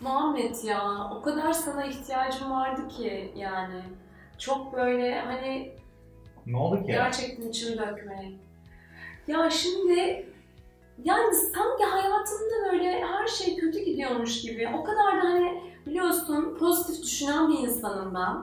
[0.00, 3.82] Muhammed ya o kadar sana ihtiyacım vardı ki yani.
[4.38, 5.72] Çok böyle hani
[6.46, 6.86] Ne oldu ki?
[6.86, 8.32] gerçekten içimi dökmeye.
[9.26, 10.26] Ya şimdi
[11.04, 14.68] yani sanki hayatımda böyle her şey kötü gidiyormuş gibi.
[14.78, 18.36] O kadar da hani biliyorsun pozitif düşünen bir insanım ben.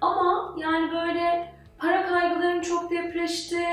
[0.00, 3.64] Ama yani böyle para kaygılarım çok depreşti.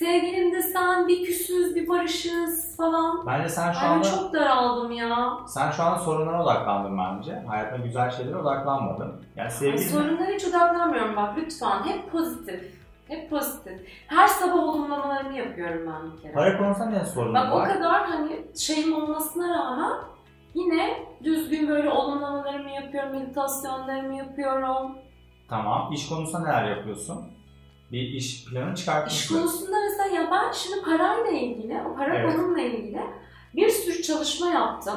[0.00, 3.26] Sevgilim de sen bir küsüz bir barışız falan.
[3.26, 5.38] Bence sen şu Ay anda çok daraldım ya.
[5.46, 7.42] sen şu anda sorunlara odaklandın bence.
[7.48, 9.24] Hayatında güzel şeylere odaklanmadın.
[9.36, 11.82] Yani Ay, sevgili sorunlara hiç odaklanmıyorum bak lütfen.
[11.84, 12.74] Hep pozitif.
[13.08, 13.88] Hep pozitif.
[14.06, 16.32] Her sabah olumlamalarımı yapıyorum ben bir kere.
[16.32, 19.92] para konusunda ne sorunun Bak o kadar hani şeyim olmasına rağmen
[20.54, 24.92] yine düzgün böyle olumlamalarımı yapıyorum, meditasyonlarımı yapıyorum.
[25.48, 25.92] Tamam.
[25.92, 27.24] İş konusunda neler yapıyorsun?
[27.92, 29.34] Bir iş planı İş çıkartmışsın.
[29.38, 32.36] konusunda mesela ya ben şimdi parayla ilgili, o para Evet.
[32.36, 33.00] konumla ilgili
[33.56, 34.96] bir sürü çalışma yaptım.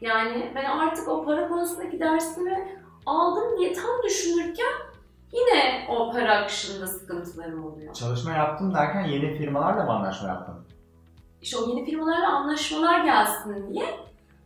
[0.00, 2.68] Yani ben artık o para konusundaki dersimi
[3.06, 4.72] aldım diye tam düşünürken
[5.32, 7.94] yine o para akışında sıkıntılarım oluyor.
[7.94, 10.54] Çalışma yaptım derken yeni firmalarla mı anlaşma yaptın?
[11.42, 13.86] İşte o yeni firmalarla anlaşmalar gelsin diye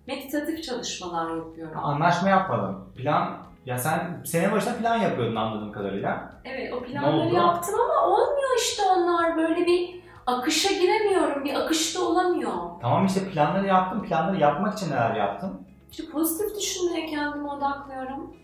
[0.07, 1.79] meditatif çalışmalar yapıyorum.
[1.85, 2.79] Anlaşma yapmadın.
[2.97, 6.33] Plan ya sen sene başında plan yapıyordun anladığım kadarıyla.
[6.45, 12.53] Evet o planları yaptım ama olmuyor işte onlar böyle bir akışa giremiyorum, bir akışta olamıyor.
[12.81, 14.03] Tamam işte planları yaptın.
[14.03, 15.67] Planları yapmak için neler yaptın?
[15.91, 18.37] İşte pozitif düşünmeye kendimi odaklıyorum.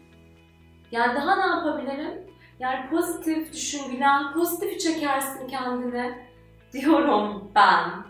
[0.90, 2.26] Yani daha ne yapabilirim?
[2.60, 6.28] Yani pozitif düşün, gülen, pozitif çekersin kendine
[6.72, 8.07] diyorum ben.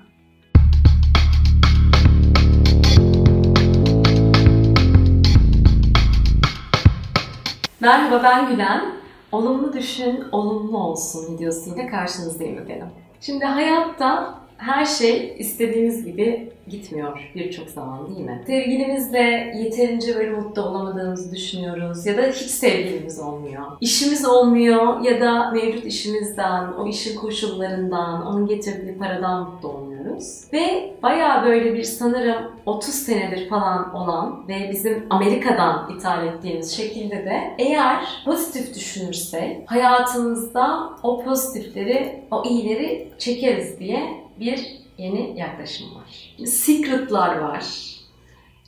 [7.80, 8.84] Merhaba ben Gülen.
[9.32, 12.86] Olumlu düşün, olumlu olsun videosuyla karşınızdayım efendim.
[13.20, 18.42] Şimdi hayatta her şey istediğimiz gibi gitmiyor birçok zaman değil mi?
[18.46, 23.62] Sevgilimizle yeterince böyle mutlu olamadığımızı düşünüyoruz ya da hiç sevgilimiz olmuyor.
[23.80, 29.87] İşimiz olmuyor ya da mevcut işimizden, o işin koşullarından, onun getirdiği paradan mutlu olmuyoruz.
[30.52, 37.16] Ve bayağı böyle bir sanırım 30 senedir falan olan ve bizim Amerika'dan ithal ettiğimiz şekilde
[37.16, 46.36] de eğer pozitif düşünürsek hayatımızda o pozitifleri, o iyileri çekeriz diye bir yeni yaklaşım var.
[46.46, 47.64] Secret'lar var.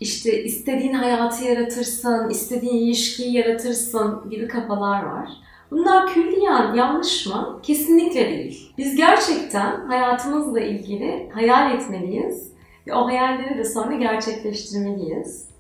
[0.01, 5.29] İşte istediğin hayatı yaratırsın, istediğin ilişkiyi yaratırsın gibi kafalar var.
[5.71, 7.61] Bunlar külliyen yanlış mı?
[7.63, 8.73] Kesinlikle değil.
[8.79, 12.53] Biz gerçekten hayatımızla ilgili hayal etmeliyiz
[12.87, 15.51] ve o hayalleri de sonra gerçekleştirmeliyiz.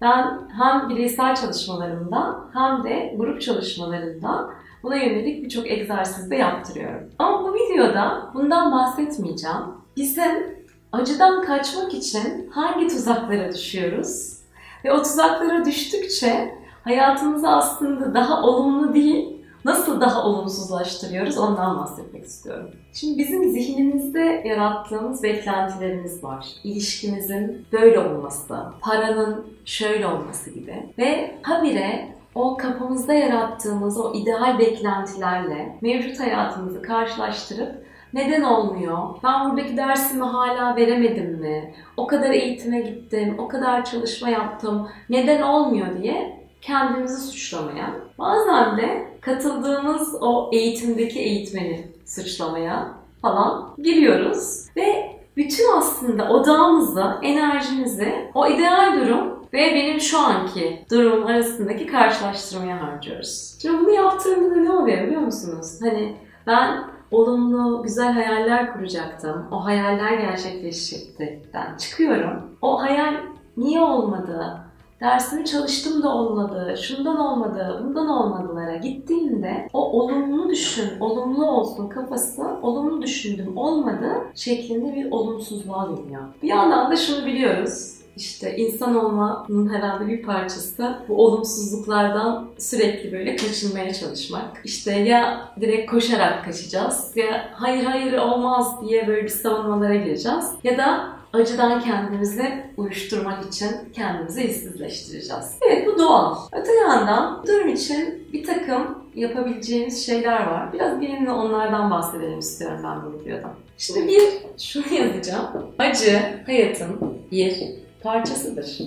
[0.00, 4.50] Ben hem bireysel çalışmalarımda hem de grup çalışmalarında
[4.82, 7.10] buna yönelik birçok egzersiz de yaptırıyorum.
[7.18, 9.58] Ama bu videoda bundan bahsetmeyeceğim.
[9.96, 10.56] Bizim
[10.92, 14.38] acıdan kaçmak için hangi tuzaklara düşüyoruz?
[14.84, 16.54] Ve o tuzaklara düştükçe
[16.84, 19.33] hayatımızı aslında daha olumlu değil,
[19.64, 22.70] nasıl daha olumsuzlaştırıyoruz ondan bahsetmek istiyorum.
[22.92, 26.46] Şimdi bizim zihnimizde yarattığımız beklentilerimiz var.
[26.64, 30.82] İlişkimizin böyle olması, paranın şöyle olması gibi.
[30.98, 38.98] Ve habire o kafamızda yarattığımız o ideal beklentilerle mevcut hayatımızı karşılaştırıp neden olmuyor?
[39.24, 41.74] Ben buradaki dersimi hala veremedim mi?
[41.96, 44.88] O kadar eğitime gittim, o kadar çalışma yaptım.
[45.10, 52.88] Neden olmuyor diye kendimizi suçlamaya, bazen de katıldığımız o eğitimdeki eğitmeni suçlamaya
[53.22, 54.66] falan giriyoruz.
[54.76, 62.82] Ve bütün aslında odağımızı, enerjimizi o ideal durum ve benim şu anki durum arasındaki karşılaştırmaya
[62.82, 63.58] harcıyoruz.
[63.62, 65.78] Şimdi bunu yaptığımda da ne oluyor biliyor musunuz?
[65.82, 69.46] Hani ben olumlu, güzel hayaller kuracaktım.
[69.52, 72.56] O hayaller gerçekleşecekten çıkıyorum.
[72.62, 73.14] O hayal
[73.56, 74.63] niye olmadı?
[75.04, 82.42] Dersimi çalıştım da olmadı, şundan olmadı, bundan olmadılara gittiğimde o olumlu düşün, olumlu olsun kafası,
[82.62, 86.22] olumlu düşündüm olmadı şeklinde bir olumsuzluğa dönüyor.
[86.42, 93.36] Bir yandan da şunu biliyoruz, işte insan olmanın herhalde bir parçası bu olumsuzluklardan sürekli böyle
[93.36, 94.60] kaçınmaya çalışmak.
[94.64, 100.78] İşte ya direkt koşarak kaçacağız ya hayır hayır olmaz diye böyle bir savunmalara gireceğiz ya
[100.78, 105.58] da acıdan kendimizi uyuşturmak için kendimizi işsizleştireceğiz.
[105.62, 106.36] Evet bu doğal.
[106.52, 110.72] Öte yandan durum için bir takım yapabileceğimiz şeyler var.
[110.72, 113.50] Biraz benimle onlardan bahsedelim istiyorum ben bu videoda.
[113.78, 114.22] Şimdi bir
[114.58, 115.46] şunu yazacağım.
[115.78, 117.62] Acı hayatın bir
[118.02, 118.78] parçasıdır.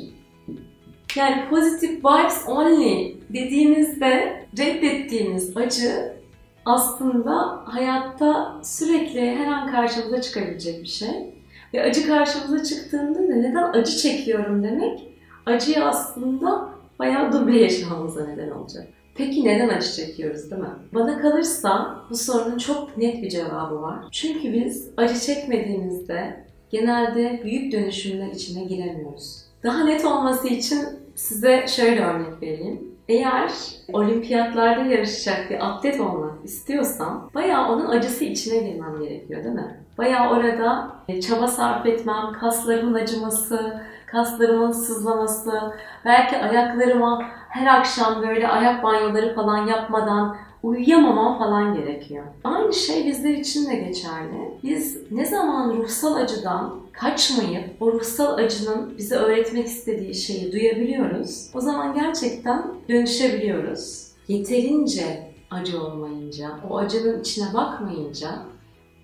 [1.16, 6.18] Yani positive vibes only dediğimizde reddettiğimiz acı
[6.66, 11.34] aslında hayatta sürekli her an karşımıza çıkabilecek bir şey.
[11.74, 15.08] Ve acı karşımıza çıktığında da neden acı çekiyorum demek
[15.46, 16.70] acıyı aslında
[17.00, 18.88] bayağı duble yaşamamıza neden olacak.
[19.16, 20.70] Peki neden acı çekiyoruz değil mi?
[20.94, 24.00] Bana kalırsa bu sorunun çok net bir cevabı var.
[24.12, 29.44] Çünkü biz acı çekmediğimizde genelde büyük dönüşümler içine giremiyoruz.
[29.64, 30.80] Daha net olması için
[31.16, 32.97] size şöyle örnek vereyim.
[33.08, 33.52] Eğer
[33.94, 39.84] olimpiyatlarda yarışacak bir atlet olmak istiyorsam bayağı onun acısı içine girmem gerekiyor değil mi?
[39.98, 40.92] Bayağı orada
[41.28, 45.74] çaba sarf etmem, kaslarımın acıması, kaslarımın sızlaması,
[46.06, 52.26] belki ayaklarıma her akşam böyle ayak banyoları falan yapmadan uyuyamamam falan gerekiyor.
[52.44, 54.52] Aynı şey bizler için de geçerli.
[54.64, 61.50] Biz ne zaman ruhsal acıdan kaçmayıp o ruhsal acının bize öğretmek istediği şeyi duyabiliyoruz.
[61.54, 64.08] O zaman gerçekten dönüşebiliyoruz.
[64.28, 68.30] Yeterince acı olmayınca, o acının içine bakmayınca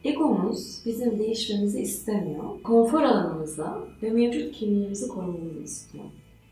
[0.03, 2.61] egomuz bizim değişmemizi istemiyor.
[2.63, 6.05] Konfor alanımıza ve mevcut kimliğimizi korumamızı istiyor.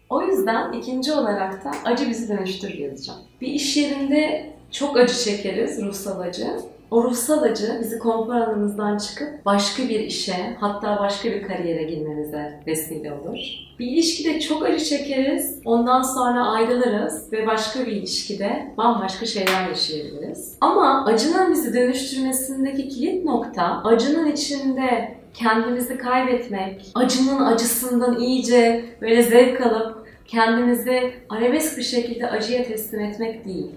[0.10, 3.20] O yüzden ikinci olarak da acı bizi dönüştür yazacağım.
[3.42, 6.48] Bir iş yerinde çok acı çekeriz, ruhsal acı.
[6.92, 12.60] O ruhsal acı bizi konfor alanımızdan çıkıp başka bir işe, hatta başka bir kariyere girmemize
[12.68, 13.38] vesile olur.
[13.80, 20.58] Bir ilişkide çok acı çekeriz, ondan sonra ayrılırız ve başka bir ilişkide bambaşka şeyler yaşayabiliriz.
[20.62, 29.62] Ama acının bizi dönüştürmesindeki kilit nokta, acının içinde kendimizi kaybetmek, acının acısından iyice böyle zevk
[29.62, 33.72] alıp kendimizi arabesk bir şekilde acıya teslim etmek değil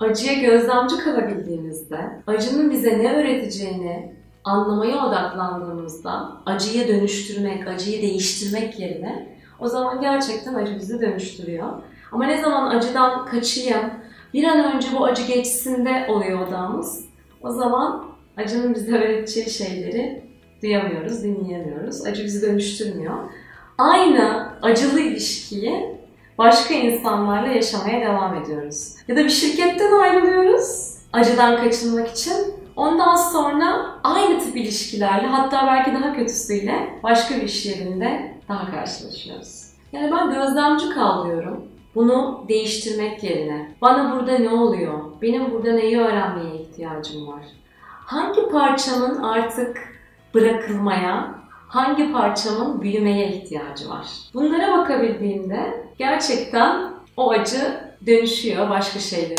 [0.00, 4.14] acıya gözlemci kalabildiğimizde, acının bize ne öğreteceğini
[4.44, 11.68] anlamaya odaklandığımızda acıyı dönüştürmek, acıyı değiştirmek yerine o zaman gerçekten acı bizi dönüştürüyor.
[12.12, 13.90] Ama ne zaman acıdan kaçayım,
[14.34, 17.04] bir an önce bu acı geçsin de oluyor odamız.
[17.42, 18.04] O zaman
[18.36, 20.22] acının bize öğreteceği şeyleri
[20.62, 22.06] duyamıyoruz, dinleyemiyoruz.
[22.06, 23.14] Acı bizi dönüştürmüyor.
[23.78, 25.97] Aynı acılı ilişkiyi
[26.38, 28.94] başka insanlarla yaşamaya devam ediyoruz.
[29.08, 32.34] Ya da bir şirketten ayrılıyoruz acıdan kaçınmak için.
[32.76, 39.68] Ondan sonra aynı tip ilişkilerle hatta belki daha kötüsüyle başka bir iş yerinde daha karşılaşıyoruz.
[39.92, 41.66] Yani ben gözlemci kalıyorum.
[41.94, 43.72] Bunu değiştirmek yerine.
[43.82, 44.98] Bana burada ne oluyor?
[45.22, 47.42] Benim burada neyi öğrenmeye ihtiyacım var?
[48.06, 50.00] Hangi parçamın artık
[50.34, 51.34] bırakılmaya,
[51.68, 54.06] hangi parçamın büyümeye ihtiyacı var?
[54.34, 59.34] Bunlara bakabildiğimde gerçekten o acı dönüşüyor başka şeylere.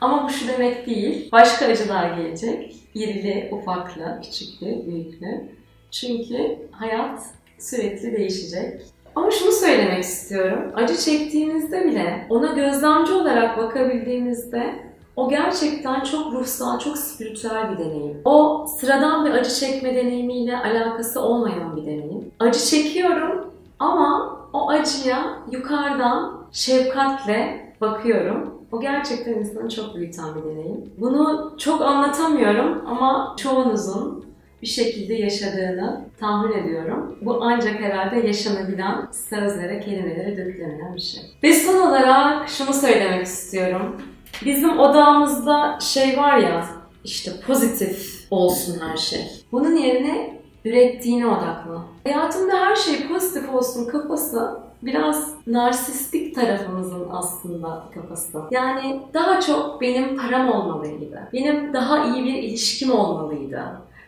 [0.00, 1.28] Ama bu şu demek değil.
[1.32, 2.76] Başka acılar gelecek.
[2.94, 5.48] İrili, ufaklı, küçüklü, büyüklü.
[5.90, 7.20] Çünkü hayat
[7.58, 8.80] sürekli değişecek.
[9.14, 10.72] Ama şunu söylemek istiyorum.
[10.74, 14.89] Acı çektiğimizde bile ona gözlemci olarak bakabildiğimizde
[15.20, 18.20] o gerçekten çok ruhsal, çok spiritüel bir deneyim.
[18.24, 22.32] O sıradan bir acı çekme deneyimiyle alakası olmayan bir deneyim.
[22.38, 23.46] Acı çekiyorum
[23.78, 28.54] ama o acıya yukarıdan şefkatle bakıyorum.
[28.72, 30.92] O gerçekten insanı çok büyüten bir deneyim.
[30.98, 34.24] Bunu çok anlatamıyorum ama çoğunuzun
[34.62, 37.18] bir şekilde yaşadığını tahmin ediyorum.
[37.22, 41.22] Bu ancak herhalde yaşanabilen sözlere, kelimelere dökülemeyen bir şey.
[41.42, 43.96] Ve son olarak şunu söylemek istiyorum.
[44.44, 46.66] Bizim odamızda şey var ya,
[47.04, 49.20] işte pozitif olsun her şey.
[49.52, 51.78] Bunun yerine ürettiğine odaklı.
[52.04, 58.42] Hayatımda her şey pozitif olsun kafası biraz narsistik tarafımızın aslında kafası.
[58.50, 61.28] Yani daha çok benim param olmalıydı.
[61.32, 63.62] Benim daha iyi bir ilişkim olmalıydı.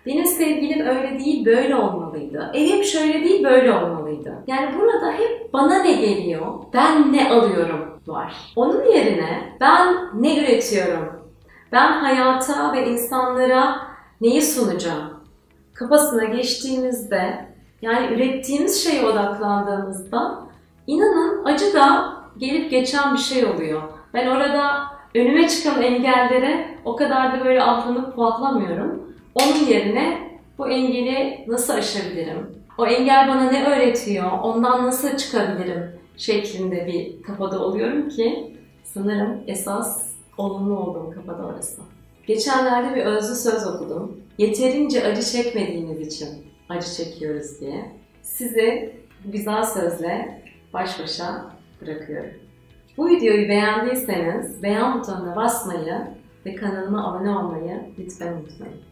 [0.07, 2.51] Benim sevgilim öyle değil, böyle olmalıydı.
[2.55, 4.35] Evim şöyle değil, böyle olmalıydı.
[4.47, 8.53] Yani burada hep bana ne geliyor, ben ne alıyorum var.
[8.57, 11.23] Onun yerine ben ne üretiyorum,
[11.73, 13.87] ben hayata ve insanlara
[14.21, 15.23] neyi sunacağım
[15.75, 17.49] kafasına geçtiğimizde
[17.83, 20.39] yani ürettiğimiz şeye odaklandığımızda
[20.87, 23.83] inanın acı da gelip geçen bir şey oluyor.
[24.15, 24.83] Ben orada
[25.15, 29.15] önüme çıkan engellere o kadar da böyle atlanıp puatlamıyorum.
[29.35, 32.63] Onun yerine bu engeli nasıl aşabilirim?
[32.79, 34.33] O engel bana ne öğretiyor?
[34.43, 36.01] Ondan nasıl çıkabilirim?
[36.17, 41.83] Şeklinde bir kafada oluyorum ki sanırım esas olumlu olduğum kafada orası.
[42.27, 44.21] Geçenlerde bir özlü söz okudum.
[44.39, 46.29] Yeterince acı çekmediğimiz için
[46.69, 47.93] acı çekiyoruz diye.
[48.23, 50.43] Sizi bu güzel sözle
[50.73, 51.51] baş başa
[51.81, 52.31] bırakıyorum.
[52.97, 56.07] Bu videoyu beğendiyseniz beğen butonuna basmayı
[56.47, 58.92] ve kanalıma abone olmayı lütfen unutmayın.